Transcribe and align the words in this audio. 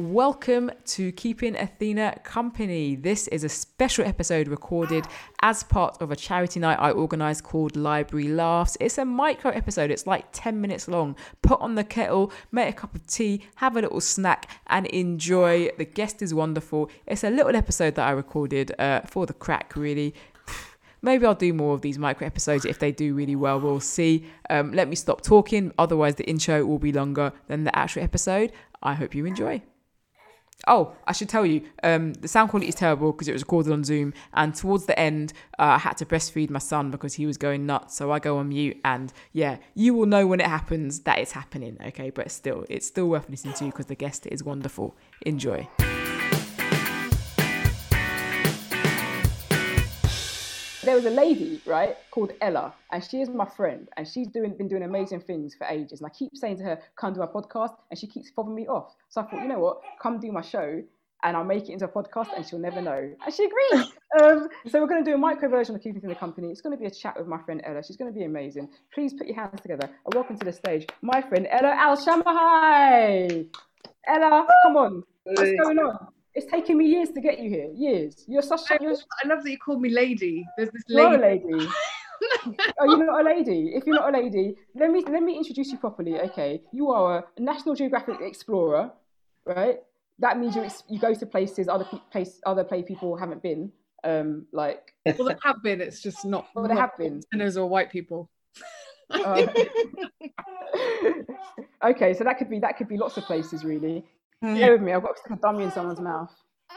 Welcome 0.00 0.70
to 0.86 1.12
Keeping 1.12 1.54
Athena 1.56 2.20
Company. 2.24 2.96
This 2.96 3.28
is 3.28 3.44
a 3.44 3.50
special 3.50 4.06
episode 4.06 4.48
recorded 4.48 5.04
as 5.42 5.62
part 5.62 6.00
of 6.00 6.10
a 6.10 6.16
charity 6.16 6.58
night 6.58 6.78
I 6.80 6.90
organised 6.90 7.44
called 7.44 7.76
Library 7.76 8.28
Laughs. 8.28 8.78
It's 8.80 8.96
a 8.96 9.04
micro 9.04 9.50
episode, 9.50 9.90
it's 9.90 10.06
like 10.06 10.24
10 10.32 10.58
minutes 10.58 10.88
long. 10.88 11.16
Put 11.42 11.60
on 11.60 11.74
the 11.74 11.84
kettle, 11.84 12.32
make 12.50 12.70
a 12.70 12.72
cup 12.72 12.94
of 12.94 13.06
tea, 13.06 13.42
have 13.56 13.76
a 13.76 13.82
little 13.82 14.00
snack, 14.00 14.48
and 14.68 14.86
enjoy. 14.86 15.68
The 15.76 15.84
guest 15.84 16.22
is 16.22 16.32
wonderful. 16.32 16.90
It's 17.06 17.22
a 17.22 17.28
little 17.28 17.54
episode 17.54 17.94
that 17.96 18.08
I 18.08 18.12
recorded 18.12 18.72
uh, 18.78 19.02
for 19.02 19.26
the 19.26 19.34
crack, 19.34 19.76
really. 19.76 20.14
Maybe 21.02 21.26
I'll 21.26 21.34
do 21.34 21.52
more 21.52 21.74
of 21.74 21.82
these 21.82 21.98
micro 21.98 22.26
episodes 22.26 22.64
if 22.64 22.78
they 22.78 22.90
do 22.90 23.12
really 23.12 23.36
well. 23.36 23.60
We'll 23.60 23.80
see. 23.80 24.24
Um, 24.48 24.72
let 24.72 24.88
me 24.88 24.96
stop 24.96 25.20
talking, 25.20 25.74
otherwise, 25.78 26.14
the 26.14 26.24
intro 26.24 26.64
will 26.64 26.78
be 26.78 26.90
longer 26.90 27.34
than 27.48 27.64
the 27.64 27.78
actual 27.78 28.02
episode. 28.02 28.50
I 28.82 28.94
hope 28.94 29.14
you 29.14 29.26
enjoy. 29.26 29.62
Oh, 30.66 30.94
I 31.06 31.12
should 31.12 31.28
tell 31.28 31.46
you, 31.46 31.62
um, 31.82 32.12
the 32.14 32.28
sound 32.28 32.50
quality 32.50 32.68
is 32.68 32.74
terrible 32.74 33.12
because 33.12 33.28
it 33.28 33.32
was 33.32 33.42
recorded 33.42 33.72
on 33.72 33.84
Zoom. 33.84 34.12
And 34.34 34.54
towards 34.54 34.86
the 34.86 34.98
end, 34.98 35.32
uh, 35.58 35.62
I 35.62 35.78
had 35.78 35.96
to 35.98 36.06
breastfeed 36.06 36.50
my 36.50 36.58
son 36.58 36.90
because 36.90 37.14
he 37.14 37.26
was 37.26 37.36
going 37.36 37.66
nuts. 37.66 37.96
So 37.96 38.12
I 38.12 38.18
go 38.18 38.38
on 38.38 38.50
mute, 38.50 38.78
and 38.84 39.12
yeah, 39.32 39.56
you 39.74 39.94
will 39.94 40.06
know 40.06 40.26
when 40.26 40.40
it 40.40 40.46
happens 40.46 41.00
that 41.00 41.18
it's 41.18 41.32
happening. 41.32 41.78
Okay, 41.86 42.10
but 42.10 42.30
still, 42.30 42.64
it's 42.68 42.86
still 42.86 43.08
worth 43.08 43.28
listening 43.28 43.54
to 43.54 43.64
because 43.66 43.86
the 43.86 43.94
guest 43.94 44.26
is 44.26 44.44
wonderful. 44.44 44.96
Enjoy. 45.22 45.68
There 50.90 50.96
was 50.96 51.06
a 51.06 51.10
lady, 51.10 51.60
right, 51.66 51.96
called 52.10 52.32
Ella, 52.40 52.74
and 52.90 53.04
she 53.04 53.20
is 53.20 53.28
my 53.28 53.44
friend, 53.44 53.88
and 53.96 54.08
she's 54.08 54.26
doing 54.26 54.56
been 54.56 54.66
doing 54.66 54.82
amazing 54.82 55.20
things 55.20 55.54
for 55.54 55.64
ages. 55.68 56.00
And 56.00 56.06
I 56.08 56.10
keep 56.10 56.36
saying 56.36 56.56
to 56.56 56.64
her, 56.64 56.80
"Come 56.96 57.14
do 57.14 57.20
my 57.20 57.26
podcast," 57.26 57.76
and 57.88 57.96
she 57.96 58.08
keeps 58.08 58.32
fobbing 58.32 58.54
me 58.56 58.66
off. 58.66 58.96
So 59.08 59.20
I 59.20 59.24
thought, 59.26 59.40
you 59.40 59.46
know 59.46 59.60
what, 59.60 59.82
come 60.02 60.18
do 60.18 60.32
my 60.32 60.40
show, 60.40 60.82
and 61.22 61.36
I'll 61.36 61.44
make 61.44 61.68
it 61.68 61.74
into 61.74 61.84
a 61.84 61.88
podcast, 61.88 62.30
and 62.34 62.44
she'll 62.44 62.58
never 62.58 62.82
know. 62.82 63.08
And 63.24 63.32
she 63.32 63.44
agreed. 63.44 63.86
um, 64.20 64.48
so 64.66 64.80
we're 64.80 64.88
going 64.88 65.04
to 65.04 65.08
do 65.08 65.14
a 65.14 65.18
micro 65.18 65.48
version 65.48 65.76
of 65.76 65.80
Keeping 65.80 65.98
Athena 65.98 66.16
Company. 66.16 66.48
It's 66.50 66.60
going 66.60 66.76
to 66.76 66.80
be 66.80 66.86
a 66.86 66.90
chat 66.90 67.16
with 67.16 67.28
my 67.28 67.38
friend 67.44 67.62
Ella. 67.64 67.84
She's 67.84 67.96
going 67.96 68.12
to 68.12 68.18
be 68.18 68.24
amazing. 68.24 68.68
Please 68.92 69.12
put 69.12 69.28
your 69.28 69.36
hands 69.36 69.60
together 69.60 69.88
and 69.88 70.12
welcome 70.12 70.36
to 70.38 70.44
the 70.44 70.52
stage, 70.52 70.88
my 71.02 71.22
friend 71.22 71.46
Ella 71.52 71.72
Al 71.78 71.96
Shamahi. 71.96 73.46
Ella, 74.08 74.44
come 74.64 74.76
on, 74.76 75.04
what's 75.22 75.52
going 75.52 75.78
on? 75.78 76.08
It's 76.34 76.46
taken 76.50 76.78
me 76.78 76.86
years 76.86 77.10
to 77.10 77.20
get 77.20 77.40
you 77.40 77.50
here. 77.50 77.70
Years. 77.74 78.24
You're 78.28 78.42
such. 78.42 78.60
I, 78.70 78.78
you're, 78.80 78.96
I 79.24 79.28
love 79.28 79.42
that 79.42 79.50
you 79.50 79.58
called 79.58 79.80
me 79.80 79.90
lady. 79.90 80.44
There's 80.56 80.70
this 80.70 80.84
you're 80.88 81.18
lady. 81.18 81.44
a 81.44 81.56
lady. 81.56 81.68
Are 82.78 82.86
you 82.86 83.04
not 83.04 83.20
a 83.20 83.24
lady? 83.24 83.72
If 83.74 83.84
you're 83.86 83.96
not 83.96 84.14
a 84.14 84.18
lady, 84.18 84.56
let 84.74 84.90
me 84.90 85.04
let 85.08 85.22
me 85.22 85.36
introduce 85.36 85.72
you 85.72 85.78
properly. 85.78 86.20
Okay, 86.20 86.62
you 86.72 86.90
are 86.90 87.26
a 87.36 87.42
National 87.42 87.74
Geographic 87.74 88.20
explorer, 88.20 88.92
right? 89.44 89.78
That 90.20 90.38
means 90.38 90.54
you 90.54 90.62
ex- 90.62 90.84
you 90.88 91.00
go 91.00 91.14
to 91.14 91.26
places 91.26 91.68
other 91.68 91.84
pe- 91.84 91.98
place 92.12 92.40
other 92.46 92.62
play 92.62 92.82
people 92.82 93.16
haven't 93.16 93.42
been. 93.42 93.72
Um, 94.04 94.46
like 94.52 94.94
well, 95.04 95.28
there 95.28 95.38
have 95.42 95.62
been. 95.62 95.80
It's 95.80 96.00
just 96.00 96.24
not. 96.24 96.46
well, 96.54 96.66
not 96.68 96.76
have 96.76 96.96
been. 96.96 97.22
sinners 97.32 97.56
or 97.56 97.68
white 97.68 97.90
people. 97.90 98.30
Uh, 99.10 99.46
okay, 101.84 102.14
so 102.14 102.22
that 102.24 102.38
could 102.38 102.48
be 102.48 102.60
that 102.60 102.76
could 102.76 102.88
be 102.88 102.96
lots 102.96 103.16
of 103.16 103.24
places 103.24 103.64
really. 103.64 104.04
Bear 104.42 104.72
with 104.72 104.82
me. 104.82 104.92
I've 104.92 105.02
got 105.02 105.16
to 105.16 105.20
stick 105.20 105.32
a 105.32 105.36
dummy 105.36 105.64
in 105.64 105.70
someone's 105.70 106.00
mouth. 106.00 106.30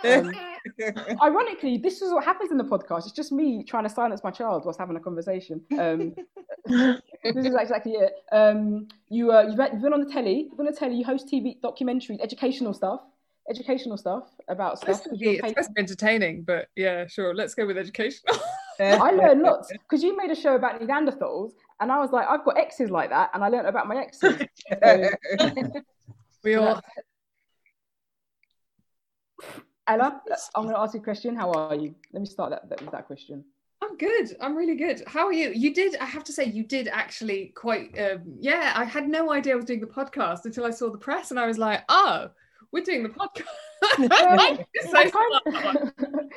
Um, 0.03 0.33
ironically, 1.21 1.77
this 1.77 2.01
is 2.01 2.11
what 2.11 2.23
happens 2.23 2.51
in 2.51 2.57
the 2.57 2.63
podcast. 2.63 2.99
It's 2.99 3.11
just 3.11 3.31
me 3.31 3.63
trying 3.63 3.83
to 3.83 3.89
silence 3.89 4.21
my 4.23 4.31
child 4.31 4.63
whilst 4.65 4.79
having 4.79 4.97
a 4.97 4.99
conversation. 4.99 5.61
Um, 5.79 6.13
this 6.65 7.35
is 7.35 7.55
exactly 7.55 7.93
it. 7.93 8.13
Um, 8.31 8.87
you, 9.09 9.31
uh, 9.31 9.43
you've, 9.43 9.59
you've 9.71 9.81
been 9.81 9.93
on 9.93 10.01
the 10.01 10.11
telly. 10.11 10.47
You've 10.49 10.57
been 10.57 10.67
on 10.67 10.73
the 10.73 10.79
telly. 10.79 10.95
You 10.95 11.05
host 11.05 11.27
TV 11.31 11.59
documentaries, 11.61 12.19
educational 12.21 12.73
stuff, 12.73 13.01
educational 13.49 13.97
stuff 13.97 14.29
about 14.49 14.79
stuff. 14.79 15.03
be, 15.17 15.31
it's 15.31 15.41
paid- 15.41 15.49
supposed 15.49 15.69
to 15.69 15.73
be 15.73 15.81
entertaining, 15.81 16.43
but 16.43 16.67
yeah, 16.75 17.07
sure. 17.07 17.33
Let's 17.33 17.55
go 17.55 17.65
with 17.65 17.77
educational. 17.77 18.37
I 18.79 19.11
learned 19.11 19.43
lots 19.43 19.71
because 19.71 20.03
you 20.03 20.17
made 20.17 20.31
a 20.31 20.35
show 20.35 20.55
about 20.55 20.81
Neanderthals, 20.81 21.51
and 21.79 21.91
I 21.91 21.99
was 21.99 22.11
like, 22.11 22.27
I've 22.27 22.43
got 22.43 22.57
exes 22.57 22.89
like 22.89 23.11
that, 23.11 23.29
and 23.33 23.43
I 23.43 23.49
learned 23.49 23.67
about 23.67 23.87
my 23.87 23.97
exes. 23.97 24.47
So, 24.81 25.09
we 26.43 26.55
all. 26.55 26.81
Ella, 29.87 30.21
I'm 30.55 30.63
going 30.63 30.75
to 30.75 30.79
ask 30.79 30.93
you 30.93 31.01
a 31.01 31.03
question. 31.03 31.35
How 31.35 31.51
are 31.51 31.75
you? 31.75 31.93
Let 32.13 32.21
me 32.21 32.25
start 32.25 32.51
that, 32.51 32.69
that 32.69 32.81
with 32.81 32.91
that 32.91 33.05
question. 33.05 33.43
I'm 33.81 33.97
good. 33.97 34.35
I'm 34.39 34.55
really 34.55 34.75
good. 34.75 35.03
How 35.07 35.25
are 35.25 35.33
you? 35.33 35.51
You 35.51 35.73
did. 35.73 35.97
I 35.97 36.05
have 36.05 36.23
to 36.25 36.33
say, 36.33 36.45
you 36.45 36.63
did 36.63 36.87
actually 36.87 37.47
quite. 37.55 37.97
Um, 37.99 38.21
yeah, 38.39 38.73
I 38.75 38.85
had 38.85 39.09
no 39.09 39.31
idea 39.31 39.53
I 39.53 39.55
was 39.57 39.65
doing 39.65 39.81
the 39.81 39.87
podcast 39.87 40.45
until 40.45 40.65
I 40.65 40.71
saw 40.71 40.89
the 40.89 40.97
press, 40.97 41.31
and 41.31 41.39
I 41.39 41.47
was 41.47 41.57
like, 41.57 41.81
oh, 41.89 42.29
we're 42.71 42.83
doing 42.83 43.03
the 43.03 43.09
podcast. 43.09 43.43
I 43.83 45.09
kind 45.09 45.41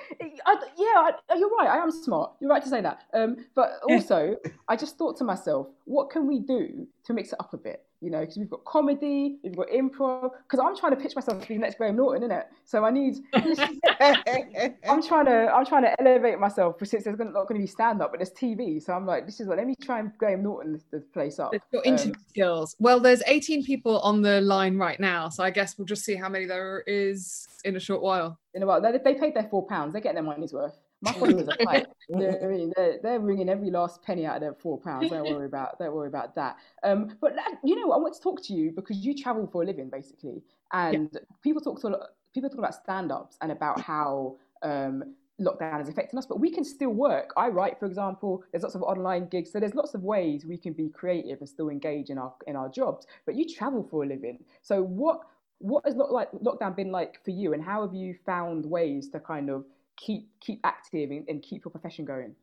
I, 0.46 0.56
yeah, 0.76 1.10
I, 1.30 1.36
you're 1.36 1.50
right. 1.50 1.68
I 1.68 1.78
am 1.78 1.90
smart. 1.90 2.32
You're 2.40 2.50
right 2.50 2.62
to 2.62 2.68
say 2.68 2.80
that. 2.80 3.04
Um, 3.14 3.36
but 3.54 3.80
also, 3.88 4.36
I 4.68 4.76
just 4.76 4.98
thought 4.98 5.16
to 5.18 5.24
myself, 5.24 5.68
what 5.84 6.10
can 6.10 6.26
we 6.26 6.40
do 6.40 6.86
to 7.04 7.12
mix 7.14 7.32
it 7.32 7.40
up 7.40 7.54
a 7.54 7.56
bit? 7.56 7.84
You 8.06 8.12
know, 8.12 8.20
because 8.20 8.36
we've 8.36 8.48
got 8.48 8.64
comedy, 8.64 9.38
we've 9.42 9.56
got 9.56 9.66
improv. 9.66 10.30
Because 10.44 10.60
I'm 10.64 10.76
trying 10.76 10.94
to 10.94 10.96
pitch 10.96 11.16
myself 11.16 11.42
to 11.42 11.48
be 11.48 11.54
the 11.54 11.60
next 11.60 11.76
Graham 11.76 11.96
Norton, 11.96 12.22
isn't 12.22 12.36
it? 12.36 12.46
So 12.64 12.84
I 12.84 12.90
need. 12.92 13.16
I'm 13.34 15.02
trying 15.02 15.26
to. 15.26 15.52
I'm 15.52 15.66
trying 15.66 15.82
to 15.82 16.00
elevate 16.00 16.38
myself. 16.38 16.76
Since 16.84 17.02
there's 17.02 17.18
not 17.18 17.32
going 17.32 17.60
to 17.60 17.60
be 17.60 17.66
stand 17.66 18.00
up, 18.00 18.12
but 18.12 18.18
there's 18.20 18.30
TV. 18.30 18.80
So 18.80 18.92
I'm 18.92 19.06
like, 19.06 19.26
this 19.26 19.40
is 19.40 19.48
like, 19.48 19.58
let 19.58 19.66
me 19.66 19.74
try 19.82 19.98
and 19.98 20.12
Graham 20.18 20.44
Norton 20.44 20.80
this 20.92 21.02
place 21.12 21.40
up. 21.40 21.52
It's 21.52 21.64
Um, 21.74 21.80
interview 21.84 22.14
skills. 22.28 22.76
Well, 22.78 23.00
there's 23.00 23.24
18 23.26 23.64
people 23.64 23.98
on 24.00 24.22
the 24.22 24.40
line 24.40 24.78
right 24.78 25.00
now, 25.00 25.28
so 25.28 25.42
I 25.42 25.50
guess 25.50 25.76
we'll 25.76 25.86
just 25.86 26.04
see 26.04 26.14
how 26.14 26.28
many 26.28 26.44
there 26.44 26.84
is 26.86 27.48
in 27.64 27.74
a 27.74 27.80
short 27.80 28.02
while. 28.02 28.38
in 28.54 28.62
a 28.62 28.66
while. 28.66 28.80
They, 28.80 28.92
they 28.98 29.14
paid 29.14 29.34
their 29.34 29.48
four 29.50 29.66
pounds. 29.66 29.92
They 29.94 30.00
get 30.00 30.14
their 30.14 30.22
money's 30.22 30.52
worth. 30.52 30.78
My 31.02 31.12
followers 31.12 31.48
are 31.48 31.56
tight. 31.56 31.86
They're, 32.08 32.42
I 32.42 32.46
mean, 32.46 32.72
they're, 32.76 32.98
they're 33.02 33.20
wringing 33.20 33.48
every 33.48 33.70
last 33.70 34.02
penny 34.02 34.24
out 34.24 34.36
of 34.36 34.40
their 34.40 34.54
four 34.54 34.78
pounds. 34.80 35.10
Don't 35.10 35.24
worry 35.34 35.46
about. 35.46 35.78
Don't 35.78 35.94
worry 35.94 36.08
about 36.08 36.34
that. 36.36 36.56
Um, 36.82 37.16
but 37.20 37.34
that- 37.36 37.58
you 37.62 37.76
know. 37.76 37.92
I 37.92 37.98
want 37.98 38.14
to 38.14 38.20
talk 38.20 38.42
to 38.44 38.54
you 38.54 38.72
because 38.72 38.96
you 38.98 39.14
travel 39.14 39.46
for 39.46 39.62
a 39.62 39.66
living, 39.66 39.90
basically, 39.90 40.42
and 40.72 41.16
people 41.42 41.60
talk 41.60 41.80
to 41.82 41.88
a 41.88 41.90
lot- 41.90 42.08
people 42.34 42.48
talk 42.50 42.58
about 42.58 42.74
stand-ups 42.74 43.36
and 43.40 43.52
about 43.52 43.80
how 43.80 44.36
um, 44.62 45.14
lockdown 45.40 45.80
is 45.82 45.88
affecting 45.88 46.18
us, 46.18 46.26
but 46.26 46.40
we 46.40 46.50
can 46.50 46.64
still 46.64 46.90
work. 46.90 47.32
I 47.36 47.48
write, 47.48 47.78
for 47.78 47.86
example. 47.86 48.42
There's 48.50 48.62
lots 48.62 48.74
of 48.74 48.82
online 48.82 49.28
gigs, 49.28 49.52
so 49.52 49.60
there's 49.60 49.74
lots 49.74 49.94
of 49.94 50.02
ways 50.02 50.44
we 50.46 50.56
can 50.56 50.72
be 50.72 50.88
creative 50.88 51.40
and 51.40 51.48
still 51.48 51.68
engage 51.68 52.08
in 52.10 52.18
our 52.18 52.32
in 52.46 52.56
our 52.56 52.68
jobs. 52.70 53.06
But 53.26 53.34
you 53.36 53.46
travel 53.46 53.86
for 53.90 54.02
a 54.04 54.06
living, 54.06 54.42
so 54.62 54.82
what? 54.82 55.20
What 55.58 55.86
has 55.86 55.96
look 55.96 56.10
like 56.10 56.30
lockdown 56.32 56.76
been 56.76 56.92
like 56.92 57.24
for 57.24 57.30
you, 57.30 57.54
and 57.54 57.62
how 57.62 57.80
have 57.80 57.94
you 57.94 58.14
found 58.26 58.66
ways 58.66 59.08
to 59.10 59.20
kind 59.20 59.48
of 59.48 59.64
keep 59.96 60.28
keep 60.40 60.60
active 60.64 61.10
and, 61.10 61.28
and 61.28 61.42
keep 61.42 61.64
your 61.64 61.70
profession 61.70 62.04
going? 62.04 62.34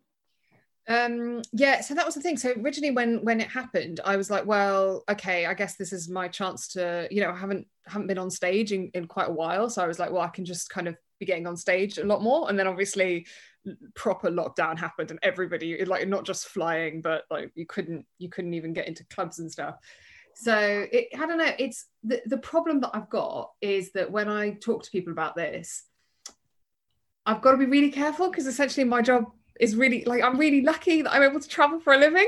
Um, 0.88 1.42
yeah, 1.54 1.80
so 1.80 1.94
that 1.94 2.06
was 2.06 2.16
the 2.16 2.22
thing. 2.22 2.38
So 2.38 2.54
originally, 2.62 2.92
when 2.92 3.24
when 3.24 3.40
it 3.40 3.48
happened, 3.48 4.02
I 4.04 4.18
was 4.18 4.30
like, 4.30 4.46
well, 4.46 5.04
okay, 5.10 5.46
I 5.46 5.54
guess 5.54 5.76
this 5.76 5.94
is 5.94 6.10
my 6.10 6.28
chance 6.28 6.68
to, 6.70 7.08
you 7.10 7.22
know, 7.22 7.32
I 7.32 7.38
haven't 7.38 7.68
haven't 7.86 8.08
been 8.08 8.18
on 8.18 8.30
stage 8.30 8.72
in, 8.74 8.90
in 8.94 9.08
quite 9.08 9.30
a 9.30 9.34
while, 9.34 9.70
so 9.70 9.82
I 9.82 9.88
was 9.88 10.00
like, 10.00 10.12
well, 10.12 10.22
I 10.22 10.28
can 10.28 10.46
just 10.46 10.70
kind 10.70 10.88
of 10.88 10.98
be 11.20 11.26
getting 11.26 11.48
on 11.48 11.56
stage 11.56 11.98
a 11.98 12.04
lot 12.04 12.22
more. 12.22 12.50
And 12.50 12.60
then 12.60 12.68
obviously, 12.68 13.26
proper 13.96 14.30
lockdown 14.30 14.78
happened, 14.78 15.12
and 15.12 15.20
everybody 15.24 15.86
like 15.86 16.08
not 16.08 16.26
just 16.26 16.48
flying, 16.48 17.02
but 17.02 17.24
like 17.32 17.52
you 17.56 17.66
couldn't 17.66 18.06
you 18.18 18.30
couldn't 18.30 18.54
even 18.54 18.74
get 18.74 18.88
into 18.88 19.06
clubs 19.06 19.40
and 19.40 19.50
stuff. 19.50 19.76
So 20.36 20.88
it, 20.92 21.10
I 21.18 21.26
don't 21.26 21.38
know. 21.38 21.52
It's 21.60 21.86
the 22.04 22.22
the 22.26 22.40
problem 22.40 22.82
that 22.82 22.92
I've 22.94 23.10
got 23.10 23.52
is 23.62 23.94
that 23.94 24.12
when 24.12 24.28
I 24.28 24.52
talk 24.52 24.84
to 24.84 24.92
people 24.92 25.14
about 25.14 25.36
this, 25.36 25.84
I've 27.26 27.42
got 27.42 27.52
to 27.52 27.58
be 27.58 27.66
really 27.66 27.92
careful 27.92 28.30
because 28.30 28.48
essentially 28.48 28.84
my 28.84 29.02
job 29.02 29.26
is 29.60 29.76
really 29.76 30.04
like 30.06 30.22
I'm 30.24 30.38
really 30.38 30.62
lucky 30.62 31.04
that 31.04 31.14
I'm 31.14 31.24
able 31.24 31.40
to 31.40 31.48
travel 31.48 31.80
for 31.80 31.94
a 31.94 31.98
living. 31.98 32.28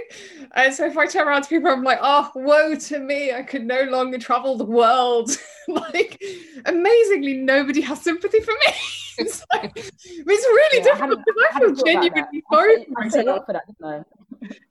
And 0.53 0.73
so 0.73 0.85
if 0.85 0.97
I 0.97 1.07
turn 1.07 1.27
around 1.27 1.43
to 1.43 1.49
people, 1.49 1.69
I'm 1.69 1.83
like, 1.83 1.99
oh, 2.01 2.31
woe 2.35 2.75
to 2.75 2.99
me, 2.99 3.33
I 3.33 3.41
could 3.43 3.65
no 3.65 3.83
longer 3.83 4.17
travel 4.17 4.57
the 4.57 4.65
world. 4.65 5.31
like 5.67 6.21
amazingly, 6.65 7.33
nobody 7.37 7.81
has 7.81 8.01
sympathy 8.01 8.39
for 8.41 8.51
me. 8.53 8.73
it's, 9.17 9.43
like, 9.53 9.71
it's 9.75 10.45
really 10.45 10.81
Yeah, 10.81 10.83
difficult 10.83 11.19
because 11.25 11.41
I 11.43 11.49
I, 11.49 11.53
feel 11.57 11.71
hadn't 11.71 11.75
thought 11.77 11.91
about 11.95 12.11
genuinely 12.11 12.43
sorry 12.51 12.75
for 12.75 12.85
set, 12.85 12.87
I 12.97 13.03
set 13.09 13.27
you 13.27 13.33
myself. 13.33 13.45
that. 13.83 14.05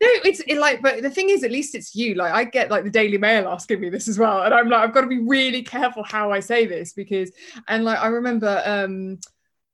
No, 0.00 0.08
it's 0.25 0.40
it, 0.46 0.58
like, 0.58 0.82
but 0.82 1.02
the 1.02 1.10
thing 1.10 1.31
is, 1.31 1.43
at 1.43 1.50
least 1.50 1.75
it's 1.75 1.94
you. 1.94 2.14
Like, 2.14 2.32
I 2.32 2.44
get 2.44 2.70
like 2.70 2.84
the 2.84 2.90
Daily 2.90 3.19
Mail 3.19 3.48
asking 3.48 3.81
me 3.81 3.88
this 3.90 4.08
as 4.08 4.19
well, 4.19 4.43
and 4.43 4.54
I'm 4.54 4.69
like, 4.69 4.81
I've 4.82 4.94
got 4.94 5.00
to 5.02 5.06
be 5.06 5.19
really 5.20 5.62
careful 5.62 6.04
how 6.04 6.31
I 6.31 6.40
say 6.40 6.66
this 6.66 6.93
because, 6.93 7.32
and 7.69 7.84
like, 7.84 7.98
I 7.98 8.08
remember, 8.08 8.62
um, 8.64 9.19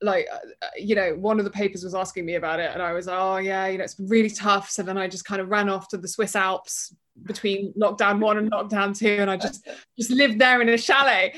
like, 0.03 0.27
uh, 0.33 0.67
you 0.77 0.95
know, 0.95 1.15
one 1.15 1.39
of 1.39 1.45
the 1.45 1.51
papers 1.51 1.85
was 1.85 1.95
asking 1.95 2.25
me 2.25 2.35
about 2.35 2.61
it, 2.61 2.71
and 2.73 2.83
I 2.83 2.93
was, 2.93 3.09
oh 3.09 3.37
yeah, 3.37 3.67
you 3.67 3.79
know, 3.79 3.85
it's 3.85 3.95
been 3.95 4.09
really 4.09 4.31
tough. 4.31 4.71
So 4.71 4.83
then 4.83 4.99
I 4.99 5.09
just 5.09 5.25
kind 5.25 5.41
of 5.41 5.49
ran 5.49 5.69
off 5.69 5.89
to 5.89 5.99
the 5.99 6.09
Swiss 6.09 6.37
Alps 6.37 6.95
between 7.25 7.73
lockdown 7.75 8.21
one 8.21 8.39
and 8.39 8.51
lockdown 8.51 8.97
two, 8.97 9.19
and 9.21 9.31
I 9.31 9.37
just 9.37 9.67
just 9.99 10.11
lived 10.11 10.39
there 10.39 10.61
in 10.61 10.69
a 10.69 10.79
chalet. 10.79 11.35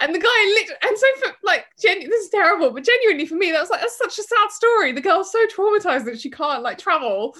And 0.00 0.14
the 0.14 0.18
guy 0.18 0.44
lit, 0.54 0.70
and 0.82 0.98
so 0.98 1.06
for 1.22 1.36
like, 1.42 1.66
genu- 1.80 2.08
this 2.08 2.24
is 2.24 2.30
terrible, 2.30 2.70
but 2.70 2.84
genuinely 2.84 3.26
for 3.26 3.36
me, 3.36 3.52
that 3.52 3.60
was 3.60 3.70
like 3.70 3.80
that's 3.80 3.98
such 3.98 4.18
a 4.18 4.22
sad 4.22 4.50
story. 4.50 4.92
The 4.92 5.00
girl's 5.00 5.32
so 5.32 5.44
traumatized 5.46 6.04
that 6.06 6.20
she 6.20 6.30
can't 6.30 6.62
like 6.62 6.78
travel 6.78 7.36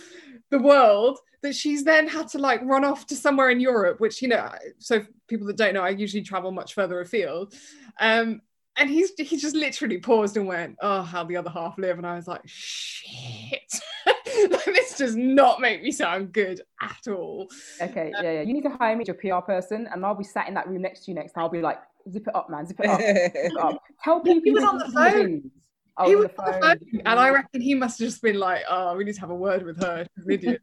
the 0.51 0.59
world 0.59 1.19
that 1.43 1.55
she's 1.55 1.85
then 1.85 2.09
had 2.09 2.27
to 2.29 2.39
like 2.39 2.61
run 2.63 2.85
off 2.85 3.07
to 3.07 3.15
somewhere 3.15 3.51
in 3.51 3.61
Europe, 3.61 4.01
which 4.01 4.23
you 4.23 4.29
know, 4.29 4.51
so 4.79 5.05
people 5.29 5.47
that 5.47 5.57
don't 5.57 5.75
know, 5.75 5.83
I 5.83 5.91
usually 5.91 6.23
travel 6.23 6.51
much 6.51 6.75
further 6.75 7.01
afield. 7.01 7.55
Um, 8.01 8.41
and 8.77 8.91
he's 8.91 9.13
he 9.17 9.37
just 9.37 9.55
literally 9.55 9.99
paused 9.99 10.37
and 10.37 10.47
went, 10.47 10.77
"Oh, 10.83 11.03
how 11.03 11.25
the 11.25 11.37
other 11.37 11.51
half 11.51 11.79
live," 11.79 11.99
and 11.99 12.07
I 12.07 12.17
was 12.17 12.27
like, 12.27 12.43
"Shit, 12.45 13.81
this 14.25 14.97
does 14.97 15.15
not 15.15 15.61
make 15.61 15.83
me 15.83 15.93
sound 15.93 16.33
good 16.33 16.61
at 16.81 17.09
all." 17.09 17.49
Okay, 17.81 18.13
yeah, 18.21 18.33
yeah. 18.33 18.43
You 18.43 18.53
need 18.53 18.65
to 18.65 18.71
hire 18.71 18.97
me 18.97 19.03
as 19.03 19.09
your 19.09 19.17
PR 19.17 19.45
person, 19.45 19.89
and 19.93 20.05
I'll 20.05 20.15
be 20.15 20.25
sat 20.25 20.49
in 20.49 20.55
that 20.55 20.69
room 20.69 20.83
next 20.83 21.05
to 21.05 21.11
you 21.11 21.15
next. 21.15 21.37
I'll 21.37 21.49
be 21.49 21.61
like, 21.61 21.81
"Zip 22.11 22.27
it 22.27 22.35
up, 22.35 22.51
man, 22.51 22.67
zip 22.67 22.81
it 22.81 22.87
up." 22.87 23.01
Zip 23.01 23.33
it 23.35 23.57
up. 23.59 23.83
Tell 24.05 24.21
people 24.21 24.43
he 24.45 24.51
was 24.51 24.65
on 24.65 24.79
the 24.79 24.89
phone. 24.89 25.51
Oh, 25.97 26.09
he 26.09 26.17
was 26.17 26.31
on 26.37 26.47
the 26.47 26.61
phone, 26.61 27.03
and 27.07 27.21
I 27.21 27.31
reckon 27.31 27.61
he 27.61 27.75
must 27.75 28.01
have 28.01 28.09
just 28.09 28.23
been 28.23 28.39
like, 28.39 28.63
"Oh, 28.69 28.97
we 28.97 29.05
need 29.05 29.15
to 29.15 29.21
have 29.21 29.31
a 29.31 29.37
word 29.37 29.63
with 29.65 29.81
her." 29.83 30.05
Idiot. 30.29 30.61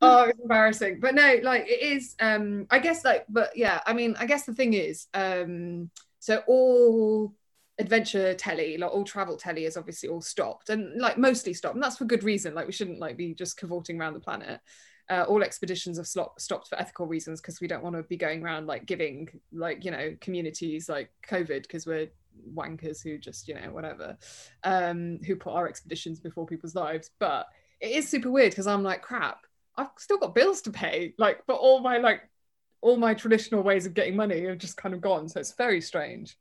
oh, 0.00 0.22
it's 0.22 0.40
embarrassing. 0.40 1.00
But 1.00 1.14
no, 1.14 1.38
like 1.42 1.66
it 1.68 1.82
is. 1.82 2.14
Um, 2.20 2.66
I 2.70 2.78
guess 2.78 3.04
like, 3.04 3.26
but 3.28 3.54
yeah, 3.54 3.80
I 3.84 3.92
mean, 3.92 4.16
I 4.18 4.24
guess 4.24 4.46
the 4.46 4.54
thing 4.54 4.72
is, 4.72 5.08
um 5.12 5.90
so 6.28 6.42
all 6.46 7.32
adventure 7.78 8.34
telly, 8.34 8.76
like 8.76 8.92
all 8.92 9.02
travel 9.02 9.38
telly 9.38 9.64
is 9.64 9.78
obviously 9.78 10.10
all 10.10 10.20
stopped 10.20 10.68
and 10.68 11.00
like 11.00 11.16
mostly 11.16 11.54
stopped. 11.54 11.74
And 11.74 11.82
that's 11.82 11.96
for 11.96 12.04
good 12.04 12.22
reason. 12.22 12.54
Like 12.54 12.66
we 12.66 12.72
shouldn't 12.72 12.98
like 12.98 13.16
be 13.16 13.32
just 13.32 13.56
cavorting 13.56 13.98
around 13.98 14.12
the 14.12 14.20
planet. 14.20 14.60
Uh, 15.08 15.24
all 15.26 15.42
expeditions 15.42 15.96
have 15.96 16.06
stopped 16.06 16.68
for 16.68 16.78
ethical 16.78 17.06
reasons 17.06 17.40
because 17.40 17.62
we 17.62 17.66
don't 17.66 17.82
want 17.82 17.96
to 17.96 18.02
be 18.02 18.18
going 18.18 18.42
around 18.42 18.66
like 18.66 18.84
giving 18.84 19.26
like 19.54 19.86
you 19.86 19.90
know 19.90 20.14
communities 20.20 20.86
like 20.86 21.10
covid 21.26 21.62
because 21.62 21.86
we're 21.86 22.08
wankers 22.54 23.02
who 23.02 23.16
just 23.16 23.48
you 23.48 23.54
know 23.54 23.70
whatever 23.70 24.18
um 24.64 25.18
who 25.26 25.34
put 25.34 25.54
our 25.54 25.66
expeditions 25.66 26.20
before 26.20 26.44
people's 26.44 26.74
lives 26.74 27.08
but 27.18 27.46
it 27.80 27.92
is 27.92 28.06
super 28.06 28.30
weird 28.30 28.50
because 28.50 28.66
i'm 28.66 28.82
like 28.82 29.00
crap 29.00 29.46
i've 29.78 29.88
still 29.96 30.18
got 30.18 30.34
bills 30.34 30.60
to 30.60 30.70
pay 30.70 31.14
like 31.16 31.42
but 31.46 31.54
all 31.54 31.80
my 31.80 31.96
like 31.96 32.28
all 32.80 32.96
my 32.96 33.14
traditional 33.14 33.62
ways 33.62 33.86
of 33.86 33.94
getting 33.94 34.16
money 34.16 34.44
have 34.44 34.58
just 34.58 34.76
kind 34.76 34.94
of 34.94 35.00
gone. 35.00 35.28
So 35.28 35.40
it's 35.40 35.52
very 35.52 35.80
strange. 35.80 36.36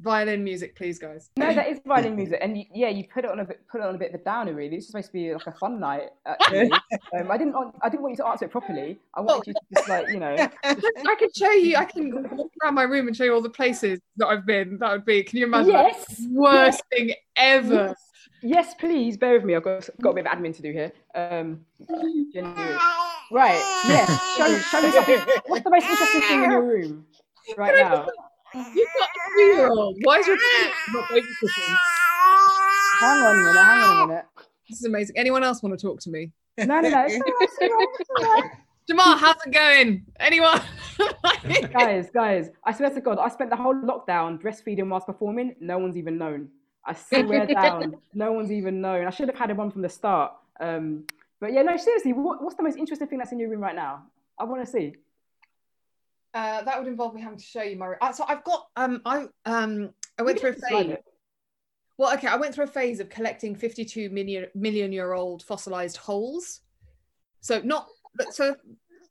Violin 0.00 0.42
music, 0.42 0.74
please, 0.74 0.98
guys. 0.98 1.30
No, 1.36 1.54
that 1.54 1.68
is 1.68 1.78
violin 1.86 2.16
music, 2.16 2.40
and 2.42 2.58
you, 2.58 2.64
yeah, 2.74 2.88
you 2.88 3.04
put 3.04 3.24
it 3.24 3.30
on 3.30 3.38
a 3.38 3.44
bit, 3.44 3.60
put 3.70 3.80
it 3.80 3.84
on 3.84 3.94
a 3.94 3.98
bit 3.98 4.12
of 4.12 4.20
a 4.20 4.24
downer. 4.24 4.52
Really, 4.52 4.76
it's 4.76 4.88
supposed 4.88 5.06
to 5.08 5.12
be 5.12 5.32
like 5.32 5.46
a 5.46 5.52
fun 5.52 5.78
night. 5.78 6.08
Actually, 6.26 6.72
um, 7.16 7.30
I 7.30 7.38
didn't, 7.38 7.52
want, 7.52 7.76
I 7.82 7.88
didn't 7.88 8.02
want 8.02 8.12
you 8.12 8.16
to 8.16 8.26
answer 8.26 8.46
it 8.46 8.50
properly. 8.50 8.98
I 9.14 9.20
wanted 9.20 9.48
you 9.48 9.52
to 9.54 9.60
just 9.76 9.88
like, 9.88 10.08
you 10.08 10.18
know. 10.18 10.34
I 10.64 11.14
can 11.18 11.28
show 11.36 11.52
you. 11.52 11.76
I 11.76 11.84
can 11.84 12.36
walk 12.36 12.50
around 12.64 12.74
my 12.74 12.82
room 12.82 13.06
and 13.06 13.16
show 13.16 13.22
you 13.22 13.32
all 13.32 13.42
the 13.42 13.50
places 13.50 14.00
that 14.16 14.26
I've 14.26 14.44
been. 14.44 14.76
That 14.78 14.90
would 14.90 15.04
be. 15.04 15.22
Can 15.22 15.38
you 15.38 15.44
imagine? 15.44 15.70
Yes. 15.70 16.26
Worst 16.30 16.82
thing 16.90 17.14
ever. 17.36 17.74
Yes, 17.74 18.11
please. 18.78 19.16
Bear 19.16 19.34
with 19.34 19.44
me. 19.44 19.54
I've 19.54 19.62
got, 19.62 19.88
got 20.00 20.10
a 20.10 20.14
bit 20.14 20.26
of 20.26 20.32
admin 20.32 20.54
to 20.56 20.62
do 20.62 20.72
here. 20.72 20.92
Um, 21.14 21.60
right. 23.30 23.62
Yes. 23.86 24.36
Show, 24.36 24.58
show 24.58 24.82
me 24.82 24.90
something. 24.90 25.18
What's 25.46 25.64
the 25.64 25.70
most 25.70 25.86
interesting 25.86 26.20
thing 26.22 26.44
in 26.44 26.50
your 26.50 26.62
room 26.62 27.06
right 27.56 27.74
now? 27.76 28.06
You've 28.54 28.88
got 28.98 29.08
a 29.08 29.30
three-year-old. 29.32 29.96
Why 30.02 30.18
is 30.18 30.26
your 30.26 30.36
not 30.92 31.08
babysitting? 31.08 31.76
Hang 33.00 33.22
on 33.22 33.34
a 33.34 33.38
minute. 33.38 33.56
Hang 33.56 33.80
on 33.80 34.02
a 34.02 34.06
minute. 34.08 34.24
This 34.68 34.78
is 34.80 34.84
amazing. 34.84 35.16
Anyone 35.16 35.42
else 35.42 35.62
want 35.62 35.78
to 35.78 35.86
talk 35.86 36.00
to 36.00 36.10
me? 36.10 36.32
No, 36.58 36.80
no, 36.80 36.88
no. 36.88 37.08
Jamal, 38.88 39.16
how's 39.16 39.36
it 39.46 39.52
going? 39.52 40.04
Anyone? 40.18 40.60
guys, 41.72 42.10
guys, 42.12 42.50
I 42.64 42.72
swear 42.72 42.90
to 42.90 43.00
God, 43.00 43.18
I 43.18 43.28
spent 43.28 43.50
the 43.50 43.56
whole 43.56 43.74
lockdown 43.74 44.42
breastfeeding 44.42 44.88
whilst 44.88 45.06
performing. 45.06 45.54
No 45.60 45.78
one's 45.78 45.96
even 45.96 46.18
known. 46.18 46.48
I 46.84 46.94
swear 46.94 47.46
down, 47.46 47.96
no 48.14 48.32
one's 48.32 48.50
even 48.50 48.80
known. 48.80 49.06
I 49.06 49.10
should 49.10 49.28
have 49.28 49.38
had 49.38 49.50
it 49.50 49.58
on 49.58 49.70
from 49.70 49.82
the 49.82 49.88
start. 49.88 50.32
Um, 50.58 51.04
but 51.40 51.52
yeah, 51.52 51.62
no, 51.62 51.76
seriously, 51.76 52.12
what, 52.12 52.42
what's 52.42 52.56
the 52.56 52.62
most 52.62 52.76
interesting 52.76 53.08
thing 53.08 53.18
that's 53.18 53.32
in 53.32 53.38
your 53.38 53.50
room 53.50 53.60
right 53.60 53.74
now? 53.74 54.04
I 54.38 54.44
want 54.44 54.64
to 54.64 54.70
see. 54.70 54.94
Uh, 56.34 56.62
that 56.62 56.78
would 56.78 56.88
involve 56.88 57.14
me 57.14 57.20
having 57.20 57.38
to 57.38 57.44
show 57.44 57.62
you 57.62 57.76
my. 57.76 57.94
Uh, 58.00 58.12
so 58.12 58.24
I've 58.26 58.42
got. 58.44 58.68
Um, 58.76 59.02
I 59.04 59.26
um, 59.44 59.90
I 60.18 60.22
went 60.22 60.40
through 60.40 60.50
a 60.50 60.54
phase. 60.54 60.96
Well, 61.98 62.14
okay, 62.14 62.26
I 62.26 62.36
went 62.36 62.54
through 62.54 62.64
a 62.64 62.68
phase 62.68 63.00
of 63.00 63.10
collecting 63.10 63.54
52 63.54 64.08
million 64.10 64.46
million 64.54 64.92
year 64.92 65.12
old 65.12 65.42
fossilized 65.42 65.98
holes. 65.98 66.60
So 67.40 67.60
not 67.60 67.86
so 68.30 68.56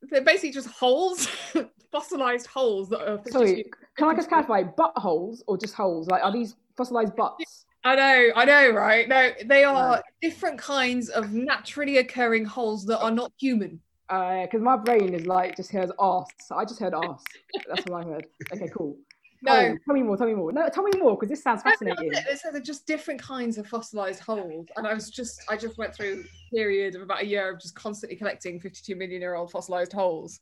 they're 0.09 0.21
basically 0.21 0.51
just 0.51 0.67
holes, 0.67 1.27
fossilized 1.91 2.47
holes 2.47 2.89
that 2.89 3.07
are. 3.07 3.21
Sorry, 3.29 3.65
can 3.97 4.09
I 4.09 4.15
just 4.15 4.29
clarify? 4.29 4.63
Butt 4.63 4.93
holes 4.95 5.43
or 5.47 5.57
just 5.57 5.75
holes? 5.75 6.07
Like, 6.07 6.23
are 6.23 6.31
these 6.31 6.55
fossilized 6.77 7.15
butts? 7.15 7.65
I 7.83 7.95
know, 7.95 8.29
I 8.35 8.45
know, 8.45 8.69
right? 8.69 9.07
No, 9.09 9.31
they 9.45 9.63
are 9.63 10.03
different 10.21 10.59
kinds 10.59 11.09
of 11.09 11.33
naturally 11.33 11.97
occurring 11.97 12.45
holes 12.45 12.85
that 12.85 12.99
are 12.99 13.11
not 13.11 13.31
human. 13.39 13.81
Because 14.07 14.59
uh, 14.61 14.63
my 14.63 14.75
brain 14.75 15.13
is 15.13 15.25
like 15.25 15.55
just 15.55 15.71
hears 15.71 15.89
arse. 15.97 16.27
I 16.51 16.65
just 16.65 16.79
heard 16.79 16.93
arse. 16.93 17.23
That's 17.67 17.85
what 17.85 18.05
I 18.05 18.09
heard. 18.09 18.27
Okay, 18.53 18.67
cool. 18.75 18.97
No, 19.43 19.53
oh, 19.53 19.77
tell 19.85 19.95
me 19.95 20.03
more. 20.03 20.17
Tell 20.17 20.27
me 20.27 20.35
more. 20.35 20.51
No, 20.51 20.69
tell 20.69 20.83
me 20.83 20.91
more 20.99 21.15
because 21.15 21.29
this 21.29 21.41
sounds 21.41 21.63
fascinating. 21.63 22.11
They're 22.11 22.61
just 22.61 22.85
different 22.85 23.21
kinds 23.21 23.57
of 23.57 23.65
fossilized 23.67 24.19
holes, 24.19 24.67
and 24.75 24.85
I 24.85 24.93
was 24.93 25.09
just, 25.09 25.41
I 25.49 25.57
just 25.57 25.77
went 25.77 25.95
through 25.95 26.23
a 26.23 26.55
period 26.55 26.95
of 26.95 27.01
about 27.01 27.23
a 27.23 27.25
year 27.25 27.51
of 27.51 27.59
just 27.59 27.73
constantly 27.73 28.17
collecting 28.17 28.59
52 28.59 28.95
million 28.95 29.21
year 29.21 29.33
old 29.33 29.49
fossilized 29.49 29.93
holes, 29.93 30.41